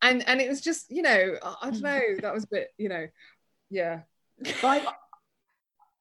and 0.00 0.26
and 0.26 0.40
it 0.40 0.48
was 0.48 0.62
just, 0.62 0.90
you 0.90 1.02
know, 1.02 1.36
I, 1.42 1.54
I 1.62 1.70
don't 1.70 1.82
know, 1.82 2.00
that 2.22 2.32
was 2.32 2.44
a 2.44 2.48
bit, 2.50 2.68
you 2.78 2.88
know, 2.88 3.06
yeah. 3.68 4.00
Like, 4.62 4.84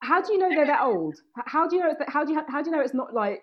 how 0.02 0.22
do 0.22 0.34
you 0.34 0.40
know 0.40 0.50
they're 0.50 0.66
that 0.66 0.82
old? 0.82 1.18
How 1.46 1.68
do 1.68 1.76
you 1.76 1.84
know? 1.84 1.94
How 2.08 2.24
do 2.24 2.34
you 2.34 2.42
how 2.48 2.62
do 2.62 2.70
you 2.70 2.76
know 2.76 2.82
it's 2.82 2.94
not 2.94 3.14
like 3.14 3.42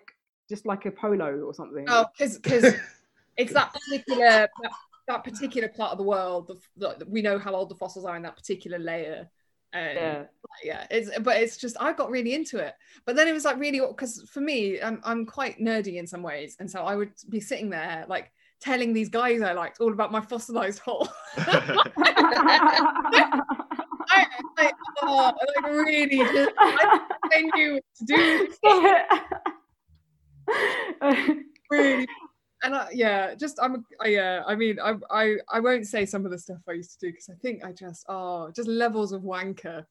just 0.49 0.65
like 0.65 0.85
a 0.85 0.91
polo 0.91 1.41
or 1.41 1.53
something? 1.53 1.85
Oh, 1.87 2.05
because 2.17 2.37
because 2.37 2.73
it's 3.37 3.53
that 3.53 3.73
particular 3.73 4.47
that, 4.61 4.71
that, 5.07 5.23
particular 5.23 5.67
part 5.67 5.91
of 5.91 5.97
the 5.97 6.03
world. 6.03 6.51
The, 6.77 6.95
the, 6.97 7.05
we 7.05 7.21
know 7.21 7.37
how 7.37 7.53
old 7.53 7.69
the 7.69 7.75
fossils 7.75 8.05
are 8.05 8.15
in 8.15 8.23
that 8.23 8.35
particular 8.35 8.79
layer. 8.79 9.29
And 9.73 9.97
yeah, 9.97 10.23
yeah. 10.63 10.87
It's 10.89 11.11
but 11.19 11.37
it's 11.37 11.57
just 11.57 11.75
I 11.79 11.93
got 11.93 12.09
really 12.09 12.33
into 12.33 12.57
it. 12.57 12.73
But 13.05 13.15
then 13.15 13.27
it 13.27 13.33
was 13.33 13.45
like 13.45 13.59
really 13.59 13.79
because 13.79 14.27
for 14.31 14.41
me, 14.41 14.81
I'm 14.81 14.99
I'm 15.03 15.25
quite 15.25 15.59
nerdy 15.59 15.97
in 15.97 16.07
some 16.07 16.23
ways, 16.23 16.55
and 16.59 16.69
so 16.69 16.83
I 16.83 16.95
would 16.95 17.11
be 17.29 17.39
sitting 17.39 17.69
there 17.69 18.05
like 18.07 18.31
telling 18.59 18.93
these 18.93 19.09
guys 19.09 19.43
I 19.43 19.53
liked 19.53 19.79
all 19.79 19.93
about 19.93 20.11
my 20.11 20.21
fossilized 20.21 20.79
hole. 20.79 21.07
Like, 24.57 24.73
oh, 25.01 25.33
like 25.55 25.71
really, 25.71 26.17
just, 26.17 26.51
I, 26.57 26.99
knew 27.55 27.73
what 27.73 27.83
to 28.07 28.49
do. 31.05 31.43
really, 31.71 32.07
and 32.63 32.75
I, 32.75 32.89
yeah, 32.93 33.35
just 33.35 33.59
I'm, 33.61 33.85
I, 34.01 34.07
yeah. 34.07 34.43
I 34.47 34.55
mean, 34.55 34.79
I, 34.79 34.95
I, 35.11 35.35
I 35.51 35.59
won't 35.59 35.85
say 35.85 36.05
some 36.05 36.25
of 36.25 36.31
the 36.31 36.39
stuff 36.39 36.57
I 36.67 36.73
used 36.73 36.99
to 36.99 37.07
do 37.07 37.11
because 37.11 37.29
I 37.29 37.35
think 37.41 37.63
I 37.63 37.71
just, 37.71 38.05
oh, 38.09 38.51
just 38.55 38.67
levels 38.67 39.11
of 39.11 39.21
wanker. 39.21 39.85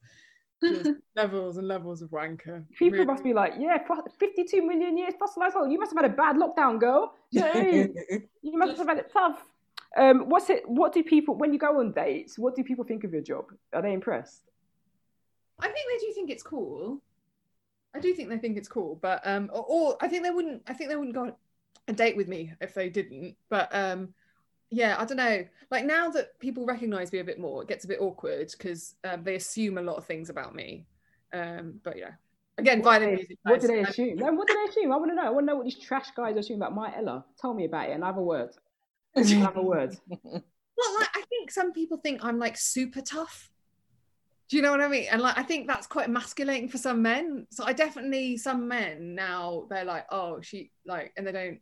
Just 0.62 0.90
levels 1.16 1.58
and 1.58 1.68
levels 1.68 2.02
of 2.02 2.10
wanker. 2.10 2.64
People 2.78 2.98
really. 2.98 3.06
must 3.06 3.22
be 3.22 3.34
like, 3.34 3.54
yeah, 3.58 3.78
52 4.18 4.66
million 4.66 4.96
years 4.98 5.14
fossilized 5.18 5.54
hole. 5.54 5.68
You 5.68 5.78
must 5.78 5.92
have 5.94 6.02
had 6.02 6.10
a 6.10 6.14
bad 6.14 6.36
lockdown, 6.36 6.80
girl. 6.80 7.14
You, 7.30 7.40
know 7.40 7.50
I 7.52 7.62
mean? 7.62 7.94
you 8.42 8.58
must 8.58 8.78
have 8.78 8.88
had 8.88 8.98
it 8.98 9.10
tough. 9.12 9.44
Um, 9.96 10.28
what's 10.28 10.50
it? 10.50 10.62
What 10.68 10.92
do 10.92 11.02
people 11.02 11.34
when 11.36 11.52
you 11.52 11.58
go 11.58 11.80
on 11.80 11.92
dates? 11.92 12.38
What 12.38 12.54
do 12.54 12.62
people 12.62 12.84
think 12.84 13.04
of 13.04 13.12
your 13.12 13.22
job? 13.22 13.46
Are 13.72 13.80
they 13.80 13.94
impressed? 13.94 14.42
I 15.58 15.68
think 15.68 15.88
they 15.88 16.06
do 16.06 16.12
think 16.12 16.30
it's 16.30 16.42
cool. 16.42 17.00
I 17.94 18.00
do 18.00 18.12
think 18.14 18.28
they 18.28 18.36
think 18.36 18.58
it's 18.58 18.68
cool, 18.68 18.98
but 19.00 19.26
um, 19.26 19.50
or, 19.52 19.64
or 19.66 19.96
I 20.02 20.08
think 20.08 20.22
they 20.22 20.30
wouldn't. 20.30 20.62
I 20.66 20.74
think 20.74 20.90
they 20.90 20.96
wouldn't 20.96 21.14
go 21.14 21.22
on 21.22 21.32
a 21.88 21.94
date 21.94 22.16
with 22.16 22.28
me 22.28 22.52
if 22.60 22.74
they 22.74 22.90
didn't. 22.90 23.36
But 23.48 23.74
um, 23.74 24.12
yeah, 24.68 24.96
I 24.98 25.06
don't 25.06 25.16
know. 25.16 25.46
Like 25.70 25.86
now 25.86 26.10
that 26.10 26.38
people 26.40 26.66
recognise 26.66 27.10
me 27.10 27.20
a 27.20 27.24
bit 27.24 27.38
more, 27.38 27.62
it 27.62 27.68
gets 27.68 27.86
a 27.86 27.88
bit 27.88 28.00
awkward 28.00 28.52
because 28.52 28.96
um, 29.04 29.24
they 29.24 29.36
assume 29.36 29.78
a 29.78 29.82
lot 29.82 29.96
of 29.96 30.04
things 30.04 30.28
about 30.28 30.54
me. 30.54 30.84
Um, 31.32 31.80
but 31.82 31.96
yeah, 31.96 32.10
again, 32.58 32.82
what 32.82 33.00
music. 33.00 33.38
What 33.44 33.62
do 33.62 33.68
they 33.68 33.80
assume? 33.80 34.16
No, 34.16 34.30
what 34.32 34.46
do 34.46 34.54
they 34.54 34.70
assume? 34.70 34.92
I 34.92 34.96
want 34.96 35.10
to 35.10 35.14
know. 35.14 35.24
I 35.24 35.30
want 35.30 35.46
to 35.46 35.52
know 35.52 35.56
what 35.56 35.64
these 35.64 35.78
trash 35.78 36.10
guys 36.14 36.36
assume 36.36 36.56
about 36.60 36.74
my 36.74 36.94
Ella. 36.94 37.24
Tell 37.40 37.54
me 37.54 37.64
about 37.64 37.88
it 37.88 37.92
and 37.92 38.04
have 38.04 38.18
a 38.18 38.22
word 38.22 38.50
Mm-hmm. 39.16 39.42
have 39.42 39.56
a 39.56 39.62
word. 39.62 39.96
Well, 40.78 40.94
like, 41.00 41.08
I 41.14 41.22
think 41.30 41.50
some 41.50 41.72
people 41.72 41.96
think 41.96 42.22
I'm 42.22 42.38
like 42.38 42.58
super 42.58 43.00
tough. 43.00 43.50
Do 44.50 44.56
you 44.56 44.62
know 44.62 44.70
what 44.70 44.82
I 44.82 44.88
mean? 44.88 45.06
And 45.10 45.22
like, 45.22 45.38
I 45.38 45.42
think 45.42 45.66
that's 45.66 45.86
quite 45.86 46.06
emasculating 46.06 46.68
for 46.68 46.76
some 46.76 47.00
men. 47.00 47.46
So 47.50 47.64
I 47.64 47.72
definitely, 47.72 48.36
some 48.36 48.68
men 48.68 49.14
now, 49.14 49.66
they're 49.70 49.86
like, 49.86 50.04
oh, 50.10 50.40
she 50.42 50.70
like, 50.84 51.12
and 51.16 51.26
they 51.26 51.32
don't. 51.32 51.60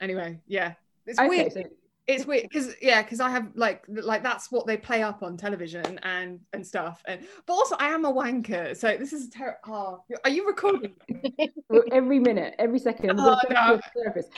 Anyway, 0.00 0.40
yeah, 0.48 0.74
it's 1.06 1.20
okay, 1.20 1.28
weird. 1.28 1.52
So 1.52 1.62
it's 2.14 2.26
weird 2.26 2.42
because 2.42 2.74
yeah 2.80 3.02
because 3.02 3.20
i 3.20 3.30
have 3.30 3.48
like 3.54 3.84
like 3.88 4.22
that's 4.22 4.50
what 4.50 4.66
they 4.66 4.76
play 4.76 5.02
up 5.02 5.22
on 5.22 5.36
television 5.36 5.98
and 6.02 6.40
and 6.52 6.66
stuff 6.66 7.02
and 7.06 7.20
but 7.46 7.52
also 7.52 7.76
i 7.78 7.88
am 7.88 8.04
a 8.04 8.12
wanker 8.12 8.76
so 8.76 8.96
this 8.96 9.12
is 9.12 9.28
terrible 9.28 9.58
oh, 9.68 10.04
are 10.24 10.30
you 10.30 10.46
recording? 10.46 10.92
Every 11.92 12.18
minute 12.18 12.54
every 12.58 12.78
second. 12.78 13.18
Oh, 13.18 13.38
no. 13.50 13.80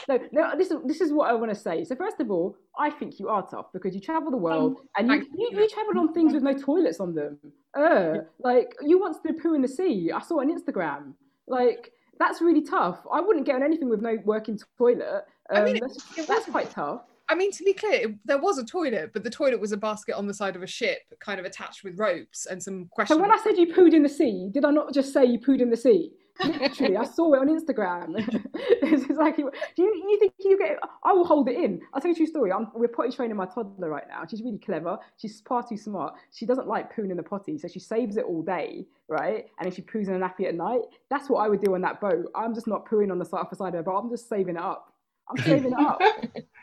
no 0.09 0.19
no 0.33 0.57
this 0.57 0.71
is 0.71 0.79
this 0.85 1.00
is 1.00 1.12
what 1.12 1.31
i 1.31 1.33
want 1.33 1.50
to 1.50 1.59
say. 1.59 1.85
So 1.85 1.95
first 1.97 2.21
of 2.21 2.31
all 2.31 2.57
i 2.79 2.91
think 2.91 3.19
you 3.19 3.29
are 3.29 3.47
tough 3.47 3.73
because 3.73 3.95
you 3.95 4.00
travel 4.00 4.31
the 4.31 4.37
world 4.37 4.79
um, 4.99 5.11
and 5.11 5.25
you, 5.37 5.49
you, 5.50 5.61
you. 5.61 5.69
travel 5.69 5.99
on 5.99 6.12
things 6.12 6.33
with 6.33 6.43
no 6.43 6.55
toilets 6.55 7.00
on 7.00 7.14
them. 7.14 7.38
Uh 7.75 8.19
like 8.38 8.75
you 8.83 8.99
once 9.00 9.19
did 9.25 9.41
poo 9.41 9.55
in 9.55 9.62
the 9.62 9.69
sea. 9.69 10.11
I 10.12 10.21
saw 10.21 10.41
on 10.41 10.49
instagram. 10.57 11.14
Like 11.47 11.93
that's 12.19 12.41
really 12.41 12.62
tough. 12.62 13.00
I 13.12 13.21
wouldn't 13.21 13.47
get 13.47 13.57
on 13.57 13.62
anything 13.62 13.88
with 13.88 14.00
no 14.00 14.17
working 14.25 14.59
toilet. 14.79 15.25
Um, 15.50 15.57
I 15.57 15.64
mean, 15.64 15.79
that's, 15.81 16.19
it 16.19 16.29
that's 16.29 16.47
quite 16.47 16.71
tough. 16.71 17.02
I 17.33 17.35
mean, 17.35 17.51
to 17.53 17.65
be 17.65 17.73
clear, 17.73 18.09
it- 18.11 18.19
there 18.27 18.37
was 18.39 18.59
a 18.59 18.65
toilet, 18.65 19.12
but 19.15 19.25
the 19.25 19.31
toilet 19.31 19.59
was 19.59 19.73
a 19.73 19.77
basket 19.79 20.15
on 20.17 20.27
the 20.27 20.35
side 20.35 20.55
of 20.55 20.62
a 20.62 20.67
ship, 20.67 21.01
kind 21.19 21.41
of 21.41 21.47
attached 21.47 21.83
with 21.83 21.99
ropes 21.99 22.45
and 22.45 22.62
some 22.62 22.89
questions. 22.91 23.17
So 23.17 23.23
when 23.23 23.33
I 23.33 23.39
said 23.43 23.57
you 23.57 23.69
pooed 23.75 23.95
in 23.95 24.03
the 24.03 24.09
sea, 24.09 24.51
did 24.53 24.67
I 24.67 24.71
not 24.71 24.93
just 24.93 25.15
say 25.15 25.25
you 25.25 25.39
pooed 25.39 25.62
in 25.62 25.71
the 25.71 25.77
sea? 25.77 26.12
Literally, 26.45 26.97
I 26.97 27.05
saw 27.05 27.33
it 27.35 27.39
on 27.41 27.49
Instagram. 27.49 28.15
it's 28.55 29.05
exactly. 29.05 29.45
Do 29.77 29.83
you, 29.83 30.05
you 30.09 30.19
think 30.19 30.33
you 30.41 30.59
get? 30.59 30.79
I 31.05 31.12
will 31.12 31.25
hold 31.27 31.49
it 31.49 31.57
in. 31.57 31.81
I'll 31.93 32.01
tell 32.01 32.11
you 32.11 32.15
a 32.15 32.17
true 32.17 32.27
story. 32.27 32.53
I'm, 32.53 32.69
we're 32.75 32.89
potty 32.89 33.12
training 33.12 33.37
my 33.37 33.47
toddler 33.47 33.89
right 33.89 34.09
now. 34.09 34.25
She's 34.29 34.43
really 34.43 34.59
clever. 34.59 34.99
She's 35.17 35.41
far 35.47 35.67
too 35.67 35.77
smart. 35.77 36.15
She 36.33 36.47
doesn't 36.47 36.67
like 36.67 36.95
pooing 36.95 37.11
in 37.11 37.17
the 37.17 37.23
potty, 37.23 37.59
so 37.59 37.69
she 37.69 37.81
saves 37.81 38.17
it 38.17 38.25
all 38.25 38.43
day, 38.43 38.87
right? 39.09 39.47
And 39.59 39.67
then 39.67 39.73
she 39.73 39.83
poos 39.83 40.09
in 40.09 40.15
a 40.15 40.19
nappy 40.19 40.47
at 40.49 40.55
night. 40.55 40.83
That's 41.11 41.29
what 41.31 41.41
I 41.41 41.49
would 41.49 41.61
do 41.62 41.75
on 41.75 41.81
that 41.83 42.01
boat. 42.01 42.27
I'm 42.35 42.55
just 42.55 42.67
not 42.67 42.87
pooing 42.87 43.11
on 43.11 43.19
the 43.19 43.25
side, 43.25 43.39
off 43.41 43.51
the 43.51 43.57
side 43.57 43.75
of 43.75 43.85
the 43.85 43.91
boat. 43.91 43.99
I'm 43.99 44.11
just 44.11 44.29
saving 44.29 44.57
it 44.57 44.62
up. 44.62 44.93
I'm 45.29 45.43
saving 45.45 45.73
it 45.73 45.79
up. 45.79 46.01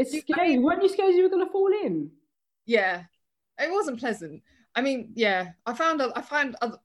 It's 0.00 0.12
You- 0.14 0.20
I 0.20 0.32
scary. 0.32 0.48
mean- 0.48 0.62
Weren't 0.62 0.82
you 0.82 0.88
scared 0.88 1.14
you 1.14 1.22
were 1.22 1.28
gonna 1.28 1.50
fall 1.50 1.72
in? 1.84 2.10
yeah, 2.66 3.04
it 3.58 3.70
wasn't 3.70 3.98
pleasant. 3.98 4.42
I 4.74 4.80
mean, 4.82 5.10
yeah, 5.14 5.52
I 5.66 5.72
found, 5.74 6.00
I 6.02 6.20
found, 6.20 6.54
other, 6.62 6.78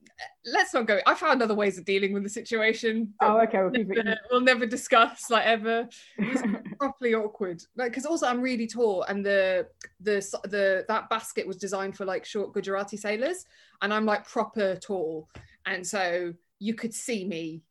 let's 0.45 0.73
not 0.73 0.87
go. 0.87 0.99
I 1.05 1.13
found 1.13 1.43
other 1.43 1.53
ways 1.53 1.77
of 1.77 1.85
dealing 1.85 2.11
with 2.13 2.23
the 2.23 2.29
situation. 2.29 3.13
Oh, 3.21 3.39
okay. 3.41 3.59
We'll 3.61 4.07
uh, 4.09 4.15
we'll 4.31 4.41
never 4.41 4.65
discuss 4.65 5.29
like 5.29 5.45
ever. 5.45 5.87
properly 6.79 7.13
awkward 7.13 7.63
like 7.77 7.91
because 7.91 8.05
also 8.05 8.25
i'm 8.27 8.41
really 8.41 8.67
tall 8.67 9.03
and 9.03 9.25
the 9.25 9.65
the 10.01 10.15
the 10.49 10.83
that 10.89 11.09
basket 11.09 11.47
was 11.47 11.55
designed 11.55 11.95
for 11.95 12.03
like 12.03 12.25
short 12.25 12.51
gujarati 12.53 12.97
sailors 12.97 13.45
and 13.81 13.93
i'm 13.93 14.05
like 14.05 14.27
proper 14.27 14.75
tall 14.75 15.29
and 15.65 15.85
so 15.87 16.33
you 16.59 16.73
could 16.73 16.93
see 16.93 17.23
me 17.25 17.61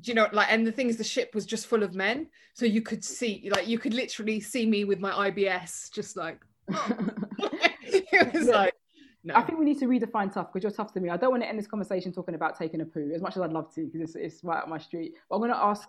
do 0.00 0.10
you 0.10 0.14
know 0.14 0.28
like 0.32 0.48
and 0.50 0.66
the 0.66 0.72
thing 0.72 0.88
is 0.88 0.96
the 0.96 1.04
ship 1.04 1.34
was 1.34 1.44
just 1.46 1.66
full 1.66 1.82
of 1.82 1.94
men 1.94 2.26
so 2.54 2.64
you 2.64 2.80
could 2.82 3.02
see 3.04 3.48
like 3.54 3.66
you 3.66 3.78
could 3.78 3.94
literally 3.94 4.40
see 4.40 4.64
me 4.66 4.84
with 4.84 5.00
my 5.00 5.30
ibs 5.30 5.90
just 5.92 6.16
like 6.16 6.40
it 6.68 8.32
was 8.32 8.46
Yeah. 8.46 8.56
like 8.56 8.74
no 9.24 9.34
I 9.34 9.42
think 9.42 9.58
we 9.58 9.64
need 9.64 9.78
to 9.80 9.86
redefine 9.86 10.32
tough 10.32 10.52
because 10.52 10.62
you're 10.62 10.70
tough 10.72 10.92
to 10.94 11.00
me. 11.00 11.10
I 11.10 11.16
don't 11.16 11.30
want 11.30 11.42
to 11.42 11.48
end 11.48 11.58
this 11.58 11.66
conversation 11.66 12.12
talking 12.12 12.36
about 12.36 12.56
taking 12.56 12.80
a 12.80 12.84
poo 12.84 13.10
as 13.14 13.20
much 13.20 13.36
as 13.36 13.42
I'd 13.42 13.52
love 13.52 13.74
to 13.74 13.84
because 13.86 14.00
it's, 14.00 14.14
it's 14.16 14.44
right 14.44 14.62
up 14.62 14.68
my 14.68 14.78
street. 14.78 15.14
But 15.28 15.34
I'm 15.36 15.40
going 15.42 15.50
to 15.50 15.56
ask 15.56 15.88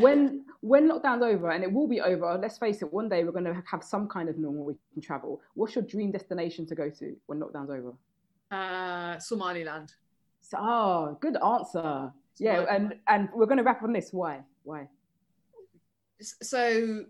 when 0.00 0.44
when 0.60 0.88
lockdown's 0.88 1.22
over 1.22 1.50
and 1.50 1.64
it 1.64 1.72
will 1.72 1.88
be 1.88 2.00
over. 2.02 2.38
Let's 2.40 2.58
face 2.58 2.82
it, 2.82 2.92
one 2.92 3.08
day 3.08 3.24
we're 3.24 3.32
going 3.32 3.46
to 3.46 3.62
have 3.70 3.82
some 3.82 4.06
kind 4.06 4.28
of 4.28 4.36
normal 4.38 4.64
we 4.64 4.74
can 4.92 5.00
travel. 5.02 5.40
What's 5.54 5.74
your 5.74 5.84
dream 5.84 6.12
destination 6.12 6.66
to 6.66 6.74
go 6.74 6.90
to 6.90 7.16
when 7.26 7.40
lockdown's 7.40 7.70
over? 7.70 7.94
uh 8.50 9.18
somaliland 9.18 9.94
So, 10.40 10.58
oh, 10.60 11.16
good 11.20 11.36
answer. 11.42 12.12
Yeah, 12.38 12.64
and 12.70 12.94
and 13.06 13.28
we're 13.34 13.46
going 13.46 13.58
to 13.58 13.64
wrap 13.64 13.82
on 13.82 13.92
this. 13.92 14.12
Why? 14.12 14.40
Why? 14.64 14.88
so 16.20 17.04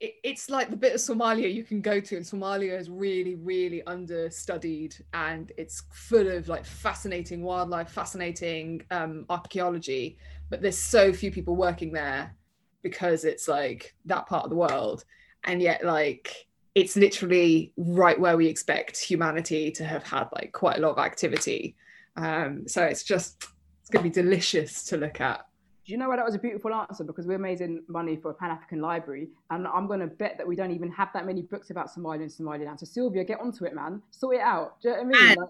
it, 0.00 0.14
it's 0.24 0.48
like 0.48 0.70
the 0.70 0.76
bit 0.76 0.94
of 0.94 1.00
Somalia 1.00 1.52
you 1.52 1.64
can 1.64 1.80
go 1.80 2.00
to, 2.00 2.16
and 2.16 2.24
Somalia 2.24 2.78
is 2.78 2.88
really, 2.88 3.34
really 3.36 3.82
understudied, 3.86 4.96
and 5.12 5.52
it's 5.56 5.82
full 5.92 6.28
of 6.28 6.48
like 6.48 6.64
fascinating 6.64 7.42
wildlife, 7.42 7.90
fascinating 7.90 8.82
um, 8.90 9.26
archaeology. 9.28 10.18
But 10.48 10.62
there's 10.62 10.78
so 10.78 11.12
few 11.12 11.30
people 11.30 11.54
working 11.54 11.92
there 11.92 12.34
because 12.82 13.24
it's 13.24 13.46
like 13.46 13.94
that 14.06 14.26
part 14.26 14.44
of 14.44 14.50
the 14.50 14.56
world, 14.56 15.04
and 15.44 15.60
yet 15.60 15.84
like 15.84 16.46
it's 16.74 16.96
literally 16.96 17.72
right 17.76 18.18
where 18.18 18.36
we 18.36 18.46
expect 18.46 18.96
humanity 18.96 19.70
to 19.72 19.84
have 19.84 20.04
had 20.04 20.28
like 20.32 20.52
quite 20.52 20.78
a 20.78 20.80
lot 20.80 20.92
of 20.92 20.98
activity. 20.98 21.76
Um, 22.16 22.66
so 22.66 22.84
it's 22.84 23.02
just 23.02 23.44
it's 23.90 23.94
gonna 23.98 24.02
be 24.04 24.10
delicious 24.22 24.84
to 24.84 24.96
look 24.96 25.20
at. 25.20 25.46
Do 25.84 25.92
you 25.92 25.98
know 25.98 26.08
why 26.08 26.16
that 26.16 26.24
was 26.24 26.34
a 26.34 26.38
beautiful 26.38 26.72
answer? 26.72 27.02
Because 27.02 27.26
we're 27.26 27.38
raising 27.38 27.82
money 27.88 28.16
for 28.16 28.30
a 28.30 28.34
Pan 28.34 28.50
African 28.50 28.80
library, 28.80 29.28
and 29.50 29.66
I'm 29.66 29.86
going 29.88 29.98
to 30.00 30.06
bet 30.06 30.36
that 30.38 30.46
we 30.46 30.54
don't 30.54 30.70
even 30.70 30.90
have 30.92 31.08
that 31.14 31.26
many 31.26 31.42
books 31.42 31.70
about 31.70 31.90
Somalia 31.92 32.22
and 32.22 32.30
Somaliland. 32.32 32.78
So 32.78 32.86
Sylvia, 32.86 33.24
get 33.24 33.40
onto 33.40 33.64
it, 33.64 33.74
man. 33.74 34.00
Sort 34.10 34.36
it 34.36 34.40
out. 34.42 34.80
Do 34.82 34.90
you 34.90 34.96
know 34.96 35.02
what 35.02 35.16
I 35.16 35.20
mean? 35.20 35.28
And- 35.30 35.36
Like, 35.38 35.48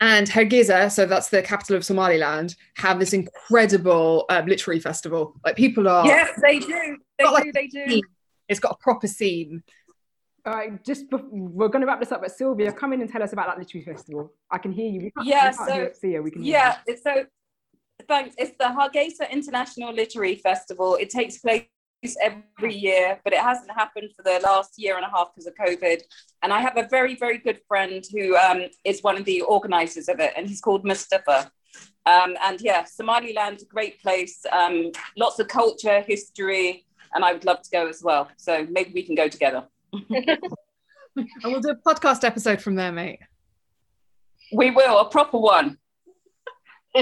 and 0.00 0.26
Hargeisa, 0.28 0.90
so 0.90 1.06
that's 1.06 1.28
the 1.28 1.42
capital 1.42 1.76
of 1.76 1.84
Somaliland, 1.84 2.54
have 2.76 2.98
this 2.98 3.12
incredible 3.12 4.24
um, 4.30 4.46
literary 4.46 4.80
festival. 4.80 5.34
Like 5.44 5.56
people 5.56 5.86
are, 5.88 6.06
Yes, 6.06 6.30
they 6.40 6.60
do. 6.60 6.96
They 7.18 7.24
Not 7.24 7.32
like 7.34 7.44
do. 7.44 7.52
They 7.52 7.66
do. 7.66 8.00
it's 8.48 8.60
got 8.60 8.72
a 8.72 8.76
proper 8.82 9.06
scene. 9.06 9.62
all 10.46 10.54
right, 10.54 10.82
just 10.84 11.10
bef- 11.10 11.28
we're 11.30 11.68
going 11.68 11.80
to 11.82 11.86
wrap 11.86 12.00
this 12.00 12.10
up. 12.12 12.20
But 12.22 12.30
Sylvia, 12.32 12.72
come 12.72 12.92
in 12.92 13.00
and 13.00 13.10
tell 13.10 13.22
us 13.22 13.32
about 13.32 13.48
that 13.48 13.58
literary 13.58 13.84
festival. 13.84 14.32
I 14.50 14.58
can 14.58 14.72
hear 14.72 14.88
you. 14.90 15.00
We 15.00 15.10
can't, 15.10 15.26
Yeah, 15.26 15.50
we 15.50 15.56
can't 15.56 15.68
so- 15.68 15.74
hear, 15.74 15.94
see 15.94 16.12
you. 16.12 16.22
We 16.22 16.30
can 16.30 16.42
hear 16.42 16.52
Yeah, 16.54 16.78
it's 16.86 17.02
so 17.02 17.24
thanks. 18.06 18.34
It's 18.38 18.56
the 18.58 18.64
Hargeisa 18.64 19.30
International 19.30 19.92
Literary 19.92 20.36
Festival. 20.36 20.96
It 20.96 21.10
takes 21.10 21.38
place 21.38 21.66
every 22.20 22.74
year, 22.74 23.18
but 23.24 23.32
it 23.32 23.40
hasn't 23.40 23.70
happened 23.70 24.10
for 24.16 24.22
the 24.22 24.40
last 24.44 24.74
year 24.76 24.96
and 24.96 25.04
a 25.04 25.10
half 25.10 25.34
because 25.34 25.46
of 25.46 25.54
COVID. 25.54 26.02
And 26.42 26.52
I 26.52 26.60
have 26.60 26.76
a 26.76 26.86
very, 26.88 27.16
very 27.16 27.38
good 27.38 27.60
friend 27.66 28.04
who 28.12 28.36
um, 28.36 28.62
is 28.84 29.02
one 29.02 29.16
of 29.16 29.24
the 29.24 29.40
organizers 29.42 30.08
of 30.08 30.20
it, 30.20 30.32
and 30.36 30.46
he's 30.46 30.60
called 30.60 30.84
Mustafa. 30.84 31.50
Um, 32.06 32.36
and 32.42 32.60
yeah, 32.60 32.84
Somaliland's 32.84 33.62
a 33.62 33.66
great 33.66 34.00
place. 34.00 34.44
Um, 34.52 34.92
lots 35.16 35.38
of 35.38 35.48
culture, 35.48 36.00
history, 36.00 36.86
and 37.14 37.24
I 37.24 37.32
would 37.32 37.44
love 37.44 37.62
to 37.62 37.70
go 37.70 37.88
as 37.88 38.02
well. 38.02 38.28
So 38.36 38.66
maybe 38.70 38.92
we 38.94 39.02
can 39.02 39.14
go 39.14 39.28
together. 39.28 39.64
And 41.18 41.52
we'll 41.52 41.60
do 41.60 41.70
a 41.70 41.76
podcast 41.76 42.22
episode 42.22 42.60
from 42.60 42.76
there, 42.76 42.92
mate. 42.92 43.18
We 44.52 44.70
will, 44.70 45.00
a 45.00 45.10
proper 45.10 45.38
one. 45.38 45.78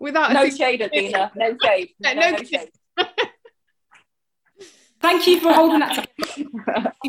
Without 0.00 0.32
No 0.32 0.42
thing- 0.42 0.56
shade, 0.56 0.80
Athena. 0.82 1.32
No 1.34 1.56
shade. 1.64 1.90
Yeah, 1.98 2.12
No, 2.14 2.30
no 2.30 2.36
no 2.36 2.42
shade. 2.44 2.70
Thank 5.00 5.26
you 5.26 5.40
for 5.40 5.52
holding 5.52 5.80
that. 5.80 6.08
together. 6.18 6.92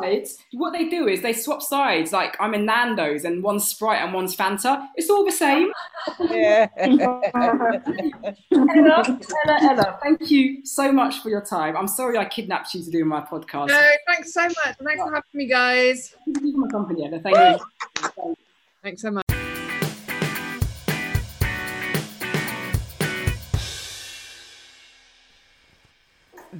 sides. 0.00 0.38
What 0.52 0.72
they 0.72 0.88
do 0.88 1.06
is 1.08 1.22
they 1.22 1.32
swap 1.32 1.62
sides. 1.62 2.12
Like 2.12 2.36
I'm 2.40 2.54
in 2.54 2.66
Nando's 2.66 3.24
and 3.24 3.42
one's 3.42 3.66
Sprite 3.68 4.02
and 4.02 4.12
one's 4.12 4.36
Fanta. 4.36 4.88
It's 4.96 5.10
all 5.10 5.24
the 5.24 5.32
same. 5.32 5.70
Yeah. 6.30 6.68
Ella, 6.76 7.20
Ella, 8.52 9.58
Ella, 9.62 9.98
thank 10.02 10.30
you 10.30 10.64
so 10.64 10.92
much 10.92 11.20
for 11.20 11.28
your 11.30 11.40
time. 11.44 11.76
I'm 11.76 11.88
sorry 11.88 12.18
I 12.18 12.24
kidnapped 12.24 12.74
you 12.74 12.82
to 12.84 12.90
do 12.90 13.04
my 13.04 13.20
podcast. 13.20 13.68
No, 13.68 13.88
thanks 14.06 14.32
so 14.32 14.42
much. 14.42 14.76
Thanks 14.82 15.02
for 15.02 15.14
having 15.14 15.22
me, 15.34 15.46
guys. 15.46 16.14
Thank 16.24 16.44
you 16.44 16.52
for 16.52 16.58
my 16.58 16.68
company, 16.68 17.06
Ella. 17.06 17.20
Thank 17.20 17.36
you. 18.18 18.36
Thanks 18.82 19.02
so 19.02 19.10
much. 19.10 19.25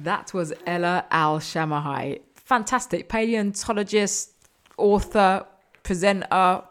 That 0.07 0.33
was 0.33 0.53
Ella 0.65 1.05
Al 1.11 1.39
Shamahi. 1.39 2.21
Fantastic 2.35 3.09
paleontologist, 3.09 4.31
author, 4.77 5.45
presenter, 5.83 6.61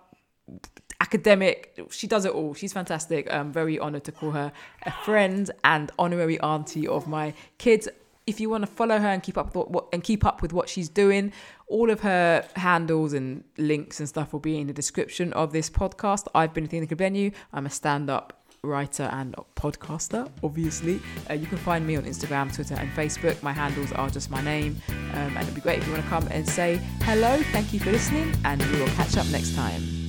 academic. 1.02 1.78
She 1.90 2.06
does 2.06 2.24
it 2.24 2.32
all. 2.32 2.54
She's 2.54 2.72
fantastic. 2.72 3.30
I'm 3.30 3.52
very 3.52 3.78
honored 3.78 4.04
to 4.04 4.12
call 4.12 4.30
her 4.30 4.52
a 4.86 4.90
friend 4.90 5.50
and 5.64 5.92
honorary 5.98 6.40
auntie 6.40 6.88
of 6.88 7.06
my 7.06 7.34
kids. 7.58 7.90
If 8.26 8.40
you 8.40 8.48
want 8.48 8.62
to 8.62 8.68
follow 8.68 8.98
her 8.98 9.08
and 9.08 9.22
keep 9.22 9.36
up 9.36 9.54
with 9.54 9.68
what 9.68 9.88
and 9.92 10.02
keep 10.02 10.24
up 10.24 10.40
with 10.40 10.54
what 10.54 10.70
she's 10.70 10.88
doing, 10.88 11.30
all 11.66 11.90
of 11.90 12.00
her 12.00 12.42
handles 12.56 13.12
and 13.12 13.44
links 13.58 14.00
and 14.00 14.08
stuff 14.08 14.32
will 14.32 14.40
be 14.40 14.58
in 14.58 14.66
the 14.66 14.72
description 14.72 15.34
of 15.34 15.52
this 15.52 15.68
podcast. 15.68 16.26
I've 16.34 16.54
been 16.54 16.64
Athena 16.64 16.86
Kugblenu. 16.86 17.34
I'm 17.52 17.66
a 17.66 17.70
stand-up 17.70 18.35
writer 18.62 19.04
and 19.12 19.34
podcaster, 19.54 20.30
obviously. 20.42 21.00
Uh, 21.28 21.34
you 21.34 21.46
can 21.46 21.58
find 21.58 21.86
me 21.86 21.96
on 21.96 22.04
Instagram, 22.04 22.54
Twitter, 22.54 22.74
and 22.74 22.90
Facebook. 22.90 23.42
My 23.42 23.52
handles 23.52 23.92
are 23.92 24.10
just 24.10 24.30
my 24.30 24.42
name. 24.42 24.80
Um, 24.88 25.36
and 25.36 25.38
it'd 25.38 25.54
be 25.54 25.60
great 25.60 25.78
if 25.78 25.86
you 25.86 25.92
want 25.92 26.04
to 26.04 26.10
come 26.10 26.28
and 26.30 26.48
say 26.48 26.80
hello. 27.02 27.42
Thank 27.52 27.72
you 27.72 27.80
for 27.80 27.90
listening, 27.90 28.34
and 28.44 28.62
we 28.72 28.80
will 28.80 28.88
catch 28.88 29.16
up 29.16 29.26
next 29.28 29.54
time. 29.54 30.05